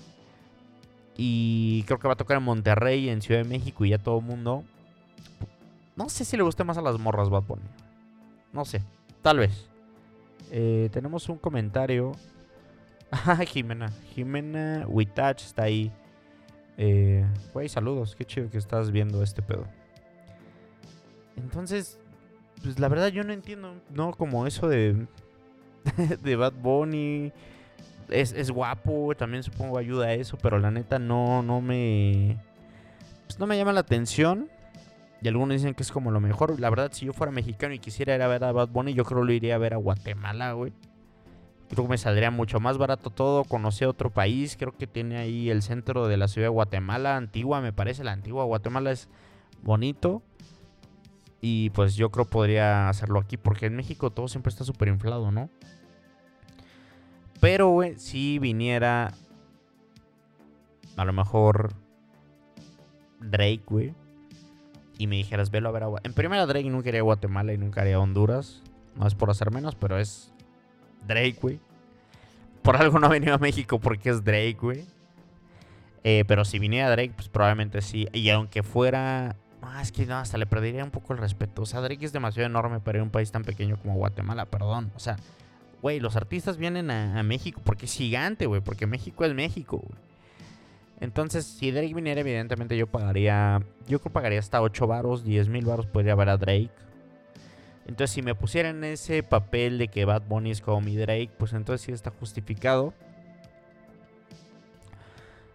[1.16, 4.18] Y creo que va a tocar en Monterrey, en Ciudad de México y ya todo
[4.18, 4.64] el mundo.
[5.96, 7.64] No sé si le guste más a las morras Bad Bunny.
[8.52, 8.82] No sé,
[9.26, 9.68] tal vez.
[10.52, 12.12] Eh, tenemos un comentario.
[13.10, 13.88] Ah, Jimena.
[14.14, 15.92] Jimena Witach está ahí.
[16.76, 18.14] Eh, Güey, saludos.
[18.16, 19.66] Qué chido que estás viendo este pedo.
[21.36, 21.98] Entonces,
[22.62, 24.12] pues la verdad yo no entiendo, ¿no?
[24.12, 25.06] Como eso de,
[26.22, 27.32] de Bad Bunny.
[28.08, 32.38] Es, es guapo, también supongo ayuda a eso, pero la neta no, no me...
[33.26, 34.48] Pues no me llama la atención.
[35.22, 36.61] Y algunos dicen que es como lo mejor.
[36.61, 39.05] La verdad, si yo fuera mexicano y quisiera ir a ver a Bad Bunny, yo
[39.05, 40.72] creo lo iría a ver a Guatemala, güey.
[41.68, 44.57] Creo que me saldría mucho más barato todo, conocer otro país.
[44.57, 48.05] Creo que tiene ahí el centro de la ciudad de Guatemala, antigua, me parece.
[48.05, 49.09] La antigua Guatemala es
[49.62, 50.22] bonito.
[51.40, 55.31] Y pues yo creo podría hacerlo aquí, porque en México todo siempre está súper inflado,
[55.31, 55.50] ¿no?
[57.40, 59.12] Pero, güey, si viniera
[60.96, 61.74] a lo mejor
[63.20, 63.94] Drake, güey,
[64.98, 66.00] y me dijeras, velo a ver a Gua-".
[66.04, 68.62] En primera, Drake nunca iría a Guatemala y nunca haría a Honduras.
[68.96, 70.32] No es por hacer menos, pero es
[71.06, 71.61] Drake, güey.
[72.62, 74.85] Por algo no ha venido a México porque es Drake, güey.
[76.02, 78.09] Eh, pero si viniera Drake, pues probablemente sí.
[78.12, 79.37] Y aunque fuera.
[79.61, 81.62] No, es que no, hasta le perdería un poco el respeto.
[81.62, 84.92] O sea, Drake es demasiado enorme para un país tan pequeño como Guatemala, perdón.
[84.94, 85.16] O sea,
[85.82, 88.61] güey, los artistas vienen a, a México porque es gigante, güey.
[88.61, 89.98] Porque México es México, güey.
[91.00, 93.61] Entonces, si Drake viniera, evidentemente yo pagaría.
[93.87, 96.70] Yo creo que pagaría hasta 8 baros, 10 mil baros podría ver a Drake.
[97.87, 101.52] Entonces, si me pusieran ese papel de que Bad Bunny es como mi Drake, pues
[101.52, 102.94] entonces sí está justificado.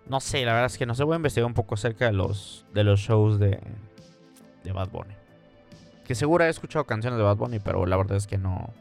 [0.08, 1.04] No sé, la verdad es que no sé.
[1.04, 3.60] Voy a investigar un poco acerca de los, de los shows de,
[4.64, 5.14] de Bad Bunny.
[6.06, 8.74] Que seguro he escuchado canciones de Bad Bunny, pero la verdad es que no,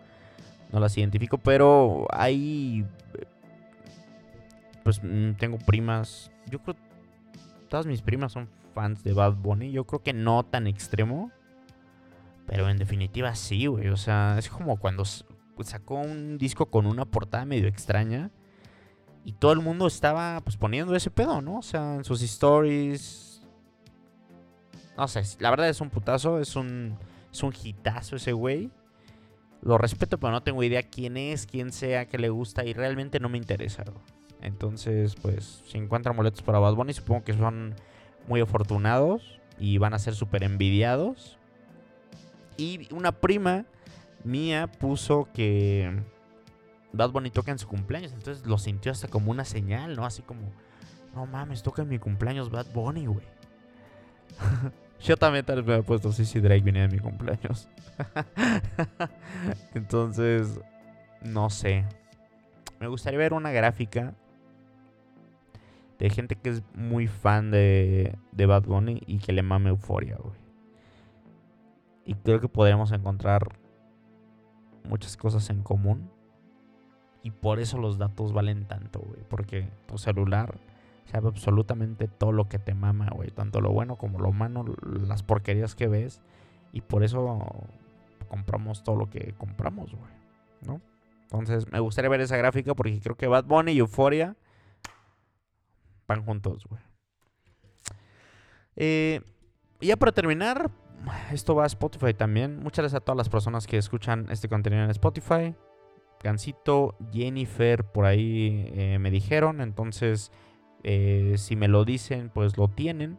[0.72, 1.38] no las identifico.
[1.38, 2.84] Pero hay.
[4.84, 6.30] Pues mm, tengo primas.
[6.50, 6.76] Yo creo.
[7.68, 9.70] Todas mis primas son fans de Bad Bunny.
[9.70, 11.30] Yo creo que no tan extremo.
[12.46, 13.88] Pero en definitiva sí, güey.
[13.88, 18.30] O sea, es como cuando sacó un disco con una portada medio extraña.
[19.24, 21.58] Y todo el mundo estaba pues poniendo ese pedo, ¿no?
[21.58, 23.42] O sea, en sus stories.
[24.96, 26.96] No sé, la verdad es un putazo, es un,
[27.32, 28.70] es un hitazo ese güey.
[29.62, 33.20] Lo respeto, pero no tengo idea quién es, quién sea, qué le gusta y realmente
[33.20, 33.84] no me interesa.
[34.42, 37.74] Entonces, pues, si encuentran boletos para Bad Bunny, supongo que son
[38.26, 41.38] muy afortunados y van a ser súper envidiados.
[42.56, 43.66] Y una prima
[44.24, 46.02] mía puso que
[46.92, 48.12] Bad Bunny toca en su cumpleaños.
[48.12, 50.04] Entonces lo sintió hasta como una señal, ¿no?
[50.04, 50.40] Así como,
[51.14, 53.26] no mames, toca en mi cumpleaños Bad Bunny, güey.
[55.00, 57.68] Yo también tal vez me había puesto sí, sí, Drake viene de mi cumpleaños.
[59.74, 60.60] Entonces,
[61.22, 61.86] no sé.
[62.80, 64.14] Me gustaría ver una gráfica
[66.00, 70.16] de gente que es muy fan de, de Bad Bunny y que le mame euforia,
[70.16, 70.34] güey.
[72.06, 73.58] Y creo que podríamos encontrar
[74.88, 76.10] muchas cosas en común.
[77.22, 79.20] Y por eso los datos valen tanto, güey.
[79.28, 80.58] Porque tu celular
[81.04, 83.30] sabe absolutamente todo lo que te mama, güey.
[83.30, 84.64] Tanto lo bueno como lo malo,
[85.06, 86.22] las porquerías que ves.
[86.72, 87.46] Y por eso
[88.28, 90.12] compramos todo lo que compramos, güey.
[90.66, 90.80] ¿No?
[91.24, 94.34] Entonces, me gustaría ver esa gráfica porque creo que Bad Bunny y Euphoria
[96.10, 96.82] van juntos, güey.
[98.74, 99.20] Eh,
[99.80, 100.70] ya para terminar,
[101.30, 102.58] esto va a Spotify también.
[102.58, 105.54] Muchas gracias a todas las personas que escuchan este contenido en Spotify.
[106.22, 109.60] Gancito, Jennifer, por ahí eh, me dijeron.
[109.60, 110.32] Entonces,
[110.82, 113.18] eh, si me lo dicen, pues lo tienen.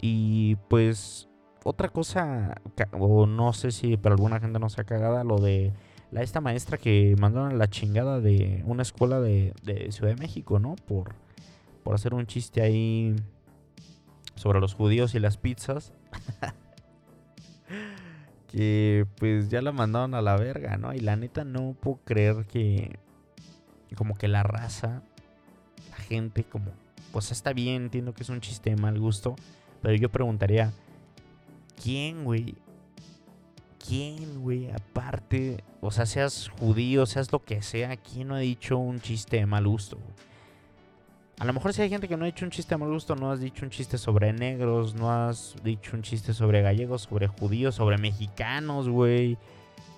[0.00, 1.28] Y pues,
[1.64, 2.54] otra cosa,
[2.92, 5.72] o no sé si para alguna gente no sea cagada, lo de
[6.16, 10.20] la, esta maestra que mandaron a la chingada de una escuela de, de Ciudad de
[10.20, 10.76] México, ¿no?
[10.76, 11.14] Por,
[11.84, 13.14] por hacer un chiste ahí
[14.34, 15.92] sobre los judíos y las pizzas.
[18.48, 20.94] que pues ya la mandaron a la verga, ¿no?
[20.94, 22.98] Y la neta no puedo creer que
[23.94, 25.02] como que la raza,
[25.90, 26.70] la gente como,
[27.12, 29.36] pues está bien, entiendo que es un chiste de mal gusto,
[29.82, 30.72] pero yo preguntaría,
[31.82, 32.54] ¿quién, güey?
[33.86, 34.70] ¿Quién, güey?
[34.70, 39.36] Aparte, o sea, seas judío, seas lo que sea, ¿quién no ha dicho un chiste
[39.36, 39.98] de mal gusto?
[41.38, 43.14] A lo mejor si hay gente que no ha dicho un chiste de mal gusto,
[43.14, 47.28] no has dicho un chiste sobre negros, no has dicho un chiste sobre gallegos, sobre
[47.28, 49.36] judíos, sobre mexicanos, güey.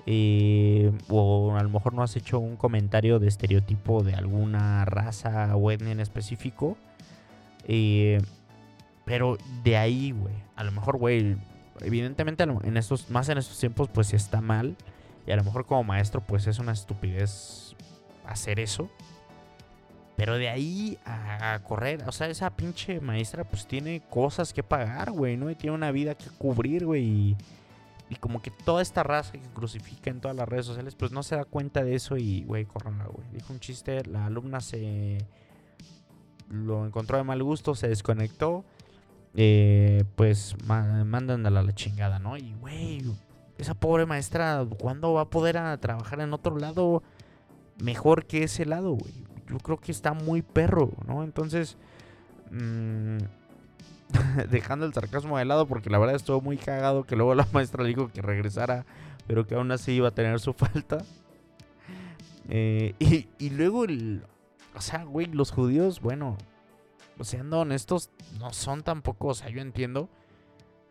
[0.04, 5.54] Eh, o a lo mejor no has hecho un comentario de estereotipo de alguna raza
[5.54, 6.76] o etnia en específico.
[7.68, 8.20] Eh,
[9.04, 10.34] pero de ahí, güey.
[10.56, 11.36] A lo mejor, güey.
[11.82, 14.76] Evidentemente, en estos, más en estos tiempos, pues está mal.
[15.26, 17.74] Y a lo mejor como maestro, pues es una estupidez
[18.26, 18.88] hacer eso.
[20.18, 25.12] Pero de ahí a, correr, o sea, esa pinche maestra pues tiene cosas que pagar,
[25.12, 25.48] güey, ¿no?
[25.48, 27.36] Y tiene una vida que cubrir, güey.
[28.10, 31.22] Y, como que toda esta raza que crucifica en todas las redes sociales, pues no
[31.22, 33.28] se da cuenta de eso y, güey, corranla, güey.
[33.32, 35.18] Dijo un chiste, la alumna se...
[36.50, 38.64] Lo encontró de mal gusto, se desconectó.
[39.40, 42.36] Eh, pues mándandela a la chingada, ¿no?
[42.36, 43.04] Y, güey,
[43.56, 47.04] esa pobre maestra, ¿cuándo va a poder trabajar en otro lado
[47.80, 49.28] mejor que ese lado, güey?
[49.48, 51.24] yo creo que está muy perro, ¿no?
[51.24, 51.76] Entonces,
[52.50, 53.18] mmm,
[54.50, 57.82] dejando el sarcasmo de lado, porque la verdad estuvo muy cagado que luego la maestra
[57.82, 58.84] le dijo que regresara,
[59.26, 60.98] pero que aún así iba a tener su falta.
[62.48, 64.22] Eh, y, y, luego, el,
[64.74, 66.36] o sea, güey, los judíos, bueno,
[67.24, 70.08] siendo honestos, no son tampoco, o sea, yo entiendo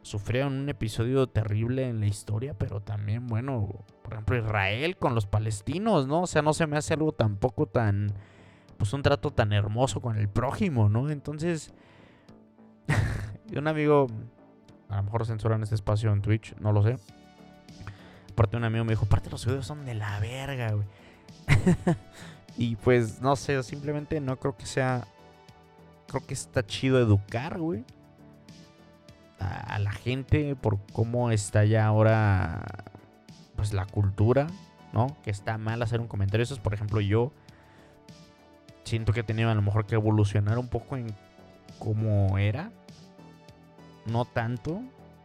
[0.08, 5.26] sufrieron un episodio terrible en la historia, pero también, bueno, por ejemplo, Israel con los
[5.26, 6.22] palestinos, ¿no?
[6.22, 8.14] O sea, no se me hace algo tampoco tan
[8.78, 11.10] pues un trato tan hermoso con el prójimo, ¿no?
[11.10, 11.74] Entonces,
[13.56, 14.08] un amigo,
[14.88, 16.98] a lo mejor censuran este espacio en Twitch, no lo sé.
[18.32, 20.88] Aparte un amigo me dijo, aparte los videos son de la verga, güey.
[22.58, 25.08] y pues, no sé, simplemente no creo que sea...
[26.08, 27.84] Creo que está chido educar, güey.
[29.40, 32.64] A, la gente por cómo está ya ahora,
[33.56, 34.48] pues la cultura,
[34.94, 35.16] ¿no?
[35.24, 36.44] Que está mal hacer un comentario.
[36.44, 37.32] Eso es, por ejemplo, yo
[38.84, 41.08] siento que he tenido a lo mejor que evolucionar un poco en
[41.78, 42.72] cómo era.
[44.06, 44.82] No tanto,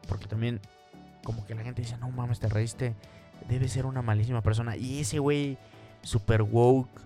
[0.09, 0.61] porque también
[1.25, 2.95] como que la gente dice, no mames, te reíste,
[3.49, 4.77] debe ser una malísima persona.
[4.77, 5.57] Y ese güey,
[6.03, 7.01] super woke,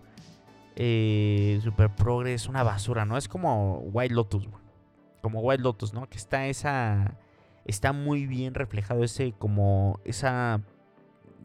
[0.76, 3.16] eh, super progre, es una basura, ¿no?
[3.16, 4.48] Es como White Lotus,
[5.22, 6.08] Como White Lotus, ¿no?
[6.08, 7.16] Que está esa...
[7.64, 10.60] Está muy bien reflejado ese como esa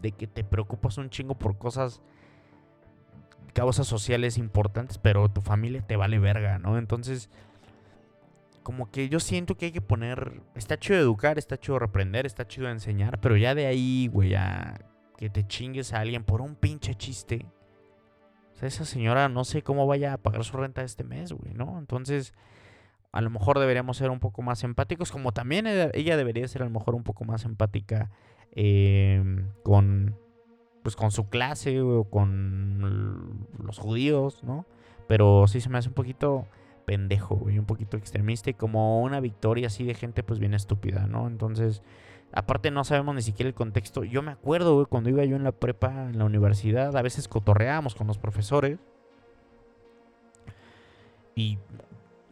[0.02, 2.02] de que te preocupas un chingo por cosas
[3.54, 6.78] causas sociales importantes, pero tu familia te vale verga, ¿no?
[6.78, 7.30] Entonces,
[8.63, 10.41] como que yo siento que hay que poner.
[10.56, 14.80] Está chido educar, está chido reprender, está chido enseñar, pero ya de ahí, güey, a
[15.17, 17.46] que te chingues a alguien por un pinche chiste.
[18.62, 21.80] Sea, esa señora no sé cómo vaya a pagar su renta este mes, güey, ¿no?
[21.80, 22.36] Entonces,
[23.12, 26.65] a lo mejor deberíamos ser un poco más empáticos, como también ella debería ser a
[26.65, 28.12] lo mejor un poco más empática
[28.52, 30.15] em, con
[30.84, 34.67] pues con su clase o con los judíos, ¿no?
[35.08, 36.45] Pero sí se me hace un poquito
[36.86, 41.08] pendejo, güey, un poquito extremista y como una victoria así de gente pues bien estúpida,
[41.08, 41.28] ¿no?
[41.28, 41.82] Entonces,
[42.34, 44.04] aparte no sabemos ni siquiera el contexto.
[44.04, 47.28] Yo me acuerdo, güey, cuando iba yo en la prepa, en la universidad, a veces
[47.28, 48.80] cotorreábamos con los profesores.
[51.36, 51.58] Y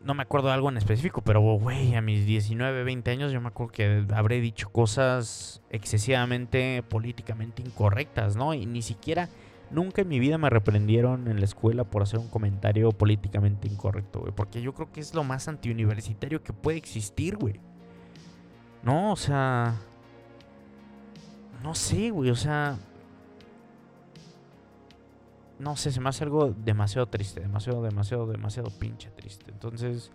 [0.04, 3.42] no me acuerdo de algo en específico, pero güey, a mis 19, 20 años yo
[3.42, 8.54] me acuerdo que habré dicho cosas excesivamente políticamente incorrectas, ¿no?
[8.54, 9.30] Y ni siquiera,
[9.72, 14.22] nunca en mi vida me reprendieron en la escuela por hacer un comentario políticamente incorrecto,
[14.22, 14.32] güey.
[14.34, 17.60] Porque yo creo que es lo más antiuniversitario que puede existir, güey.
[18.84, 19.76] No, o sea...
[21.64, 22.78] No sé, güey, o sea
[25.60, 29.52] no sé, se me hace algo demasiado triste, demasiado, demasiado, demasiado pinche triste.
[29.52, 30.10] Entonces,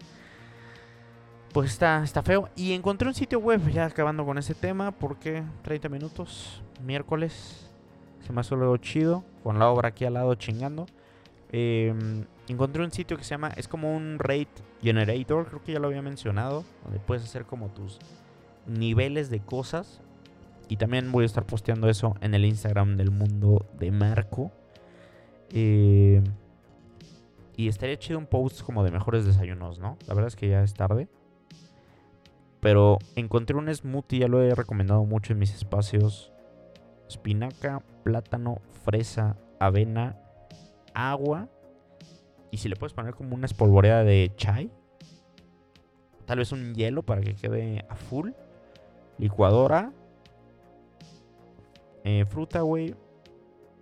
[1.52, 2.48] pues está, está feo.
[2.56, 7.70] Y encontré un sitio web, ya acabando con ese tema, porque 30 minutos, miércoles,
[8.26, 10.86] se me hace algo chido, con la obra aquí al lado chingando.
[11.52, 14.48] Em, encontré un sitio que se llama, es como un rate
[14.82, 17.98] generator, creo que ya lo había mencionado, donde puedes hacer como tus
[18.66, 20.00] niveles de cosas.
[20.68, 24.50] Y también voy a estar posteando eso en el Instagram del mundo de Marco.
[25.50, 26.22] Eh,
[27.56, 29.96] y estaría chido un post como de mejores desayunos, ¿no?
[30.06, 31.08] La verdad es que ya es tarde.
[32.60, 36.32] Pero encontré un smoothie, ya lo he recomendado mucho en mis espacios.
[37.08, 40.16] Espinaca, plátano, fresa, avena,
[40.94, 41.48] agua.
[42.50, 44.70] Y si le puedes poner como una espolvoreada de chai.
[46.24, 48.30] Tal vez un hielo para que quede a full.
[49.18, 49.92] Licuadora.
[52.04, 52.94] Eh, fruta, güey.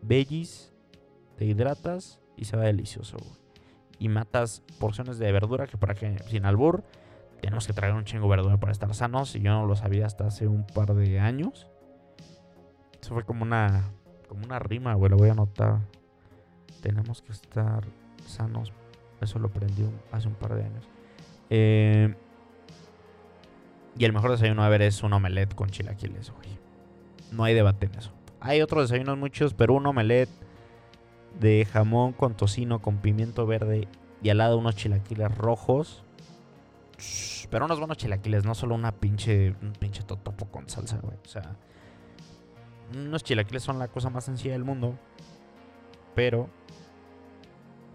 [0.01, 0.73] Veggies
[1.37, 3.19] te hidratas y se va delicioso,
[3.99, 6.83] Y matas porciones de verdura que para que, sin albur,
[7.41, 9.37] tenemos que traer un chingo de verdura para estar sanos.
[9.37, 11.69] Y yo no lo sabía hasta hace un par de años.
[13.01, 13.91] Eso fue como una,
[14.29, 15.81] como una rima, güey, lo voy a anotar.
[16.81, 17.85] Tenemos que estar
[18.27, 18.73] sanos.
[19.21, 20.89] Eso lo aprendí hace un par de años.
[21.51, 22.15] Eh,
[23.97, 26.59] y el mejor desayuno a ver es un omelette con chilaquiles, güey.
[27.33, 28.13] No hay debate en eso.
[28.41, 30.31] Hay otros desayunos muchos, pero un omelette
[31.41, 33.89] de jamón con tocino, con pimiento verde
[34.23, 36.05] y al lado unos chilaquiles rojos.
[37.51, 41.17] Pero unos buenos chilaquiles, no solo una pinche, un pinche totopo con salsa, güey.
[41.25, 41.57] O sea,
[42.95, 44.99] unos chilaquiles son la cosa más sencilla del mundo.
[46.15, 46.49] Pero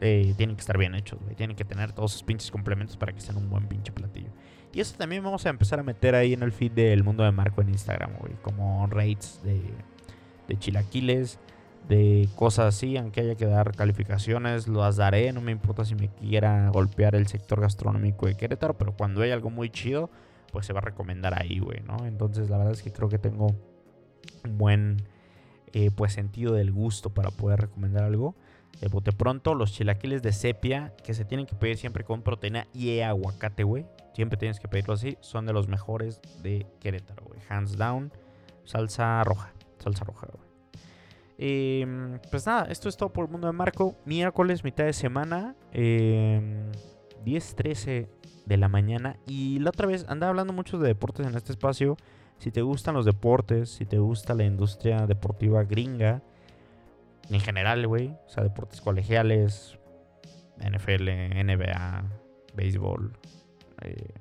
[0.02, 1.36] eh, tienen que estar bien hechos, güey.
[1.36, 4.30] Tienen que tener todos esos pinches complementos para que sean un buen pinche platillo.
[4.74, 7.32] Y eso también vamos a empezar a meter ahí en el feed del mundo de
[7.32, 8.34] Marco en Instagram, güey.
[8.42, 9.62] Como rates de,
[10.48, 11.40] de chilaquiles
[11.88, 16.10] de cosas así, aunque haya que dar calificaciones, las daré, no me importa si me
[16.10, 20.10] quiera golpear el sector gastronómico de Querétaro, pero cuando hay algo muy chido,
[20.52, 22.06] pues se va a recomendar ahí, güey, ¿no?
[22.06, 23.48] Entonces la verdad es que creo que tengo
[24.44, 24.98] un buen
[25.74, 28.36] eh, pues sentido del gusto para poder recomendar algo.
[28.82, 32.68] De bote pronto, los chilaquiles de sepia, que se tienen que pedir siempre con proteína
[32.74, 33.86] y aguacate, güey.
[34.14, 35.18] Siempre tienes que pedirlo así.
[35.20, 37.40] Son de los mejores de Querétaro, güey.
[37.50, 38.12] Hands down.
[38.66, 39.54] Salsa roja.
[39.80, 40.48] Salsa roja, güey.
[41.40, 43.96] Em, pues nada, esto es todo por el mundo de Marco.
[44.06, 45.56] Miércoles, mitad de semana.
[45.74, 48.08] 10-13 em,
[48.46, 49.18] de la mañana.
[49.28, 51.98] Y la otra vez andaba hablando mucho de deportes en este espacio.
[52.40, 56.22] Si te gustan los deportes, si te gusta la industria deportiva gringa,
[57.30, 58.10] en general, güey.
[58.26, 59.78] O sea, deportes colegiales,
[60.58, 61.10] NFL,
[61.44, 62.04] NBA,
[62.56, 63.14] béisbol,
[63.82, 64.14] eh,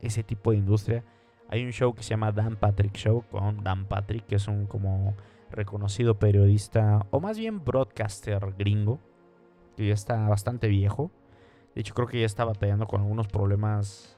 [0.00, 1.04] ese tipo de industria.
[1.48, 4.66] Hay un show que se llama Dan Patrick Show con Dan Patrick, que es un
[4.66, 5.14] como
[5.50, 9.00] reconocido periodista, o más bien broadcaster gringo,
[9.76, 11.10] que ya está bastante viejo.
[11.74, 14.16] De hecho, creo que ya está batallando con algunos problemas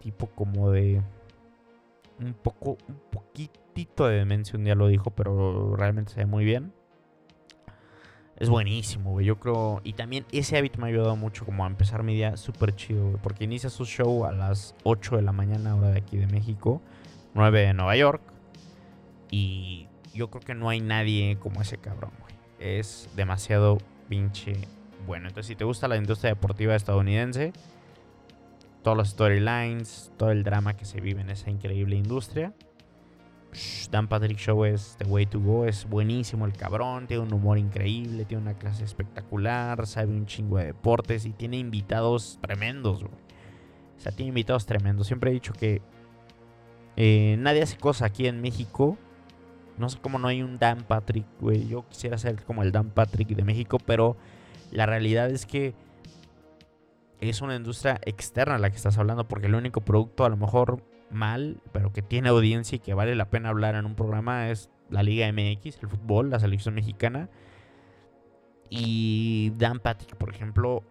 [0.00, 1.02] tipo como de
[2.20, 6.44] un poco, un poquitito de demencia, un día lo dijo, pero realmente se ve muy
[6.44, 6.72] bien.
[8.36, 9.26] Es buenísimo, güey.
[9.26, 9.80] Yo creo.
[9.82, 13.04] Y también ese hábito me ha ayudado mucho como a empezar mi día súper chido,
[13.04, 13.16] güey.
[13.20, 16.80] Porque inicia su show a las 8 de la mañana, hora de aquí de México.
[17.34, 18.22] 9 de Nueva York.
[19.30, 22.34] Y yo creo que no hay nadie como ese cabrón, güey.
[22.60, 24.52] Es demasiado pinche
[25.04, 25.26] bueno.
[25.26, 27.52] Entonces, si te gusta la industria deportiva estadounidense,
[28.82, 32.54] todos los storylines, todo el drama que se vive en esa increíble industria.
[33.90, 37.58] Dan Patrick Show es The Way to Go, es buenísimo el cabrón, tiene un humor
[37.58, 43.14] increíble, tiene una clase espectacular, sabe un chingo de deportes y tiene invitados tremendos, güey.
[43.96, 45.06] O sea, tiene invitados tremendos.
[45.06, 45.80] Siempre he dicho que
[46.96, 48.96] eh, nadie hace cosas aquí en México.
[49.76, 51.66] No sé cómo no hay un Dan Patrick, güey.
[51.68, 54.16] Yo quisiera ser como el Dan Patrick de México, pero
[54.70, 55.74] la realidad es que
[57.20, 60.36] es una industria externa a la que estás hablando, porque el único producto a lo
[60.36, 64.50] mejor mal, pero que tiene audiencia y que vale la pena hablar en un programa
[64.50, 67.28] es la Liga MX, el fútbol, la selección mexicana.
[68.70, 70.82] Y Dan Patrick, por ejemplo,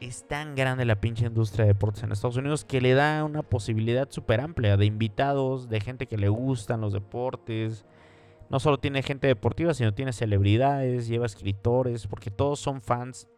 [0.00, 3.42] es tan grande la pinche industria de deportes en Estados Unidos que le da una
[3.42, 7.84] posibilidad súper amplia de invitados, de gente que le gustan los deportes.
[8.50, 13.28] No solo tiene gente deportiva, sino tiene celebridades, lleva escritores, porque todos son fans,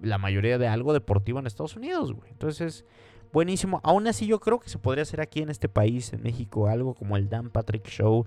[0.00, 2.30] la mayoría de algo deportivo en Estados Unidos, güey.
[2.30, 2.84] Entonces,
[3.32, 3.80] buenísimo.
[3.84, 6.94] Aún así, yo creo que se podría hacer aquí en este país, en México, algo
[6.94, 8.26] como el Dan Patrick Show,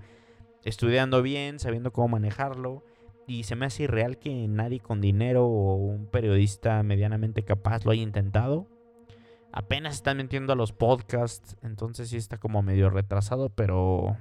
[0.64, 2.84] estudiando bien, sabiendo cómo manejarlo.
[3.26, 7.90] Y se me hace irreal que nadie con dinero o un periodista medianamente capaz lo
[7.90, 8.66] haya intentado.
[9.52, 14.16] Apenas están metiendo a los podcasts, entonces sí está como medio retrasado, pero...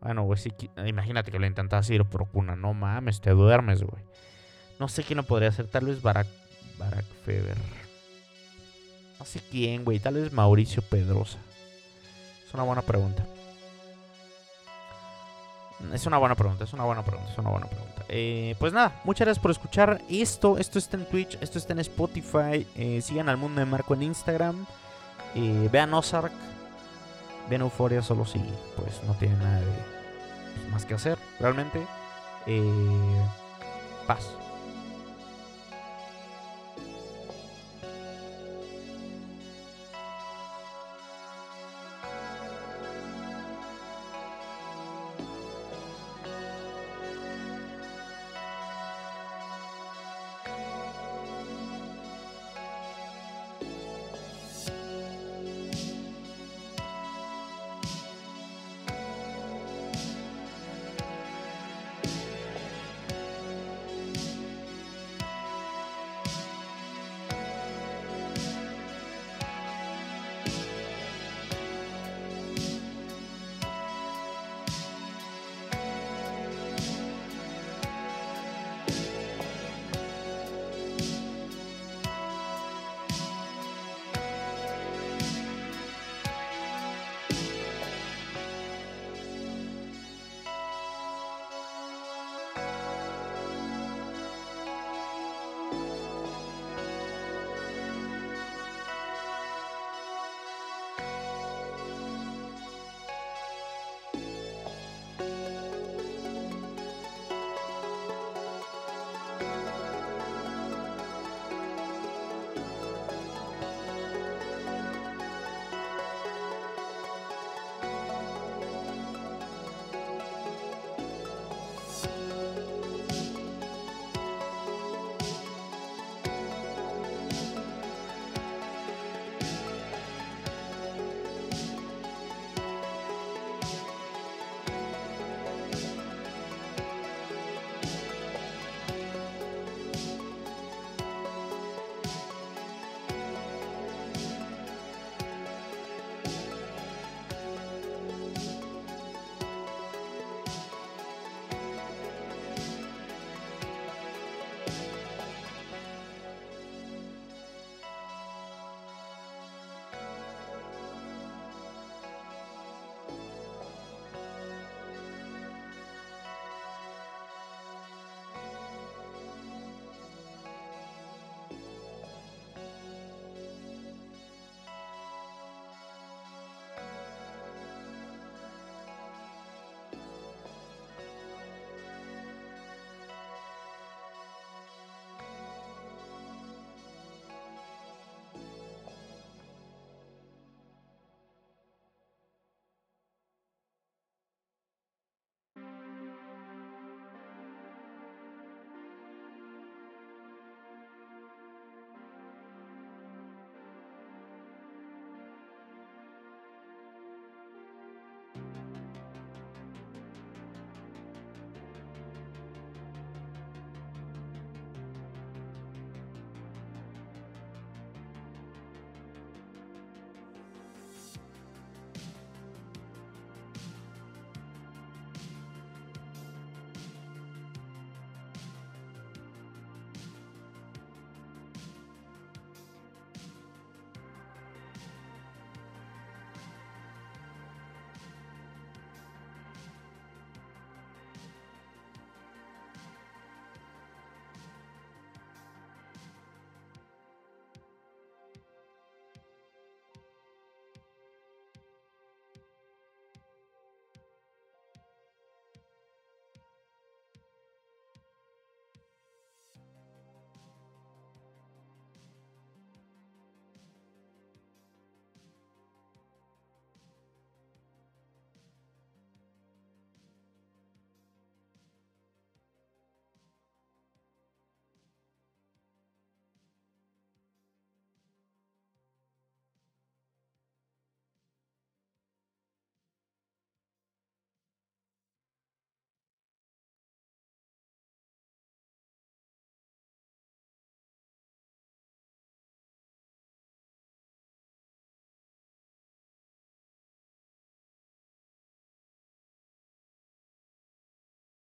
[0.00, 0.50] Bueno, güey, sí,
[0.86, 4.04] imagínate que lo intentas ir por cuna, no mames, te duermes, güey.
[4.78, 6.28] No sé quién lo podría hacer, tal vez Barack,
[6.78, 7.56] Barack Feber.
[9.18, 9.98] No sé quién, güey.
[9.98, 11.38] Tal vez Mauricio Pedrosa.
[12.46, 13.26] Es una buena pregunta.
[15.92, 18.04] Es una buena pregunta, es una buena pregunta, es una buena pregunta.
[18.08, 20.58] Eh, pues nada, muchas gracias por escuchar esto.
[20.58, 22.66] Esto está en Twitch, esto está en Spotify.
[22.74, 24.66] Eh, sigan al mundo de Marco en Instagram.
[25.34, 26.32] Eh, vean Ozark.
[27.48, 28.38] Vean Euforia solo si
[28.76, 31.86] pues no tienen nada de, pues, más que hacer realmente.
[34.06, 34.26] paz.